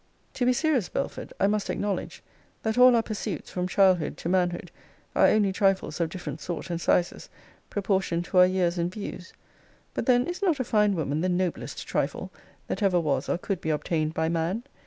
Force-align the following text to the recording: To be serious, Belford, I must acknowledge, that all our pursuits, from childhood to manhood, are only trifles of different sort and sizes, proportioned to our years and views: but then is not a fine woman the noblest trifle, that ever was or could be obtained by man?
To 0.33 0.47
be 0.47 0.51
serious, 0.53 0.89
Belford, 0.89 1.31
I 1.39 1.45
must 1.45 1.69
acknowledge, 1.69 2.23
that 2.63 2.75
all 2.75 2.95
our 2.95 3.03
pursuits, 3.03 3.51
from 3.51 3.67
childhood 3.67 4.17
to 4.17 4.29
manhood, 4.29 4.71
are 5.15 5.27
only 5.27 5.51
trifles 5.53 5.99
of 6.01 6.09
different 6.09 6.41
sort 6.41 6.71
and 6.71 6.81
sizes, 6.81 7.29
proportioned 7.69 8.25
to 8.25 8.39
our 8.39 8.47
years 8.47 8.79
and 8.79 8.91
views: 8.91 9.31
but 9.93 10.07
then 10.07 10.25
is 10.25 10.41
not 10.41 10.59
a 10.59 10.63
fine 10.63 10.95
woman 10.95 11.21
the 11.21 11.29
noblest 11.29 11.85
trifle, 11.85 12.31
that 12.65 12.81
ever 12.81 12.99
was 12.99 13.29
or 13.29 13.37
could 13.37 13.61
be 13.61 13.69
obtained 13.69 14.15
by 14.15 14.27
man? 14.27 14.63